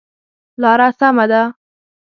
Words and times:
لاره 0.61 0.89
سمه 0.99 1.25
ده؟ 1.31 1.41